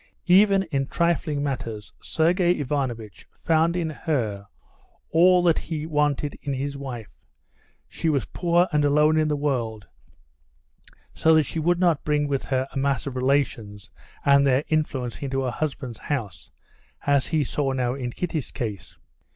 [0.25, 4.47] Even in trifling matters, Sergey Ivanovitch found in her
[5.11, 7.19] all that he wanted in his wife:
[7.87, 9.85] she was poor and alone in the world,
[11.13, 13.91] so she would not bring with her a mass of relations
[14.25, 16.49] and their influence into her husband's house,
[17.05, 18.97] as he saw now in Kitty's case.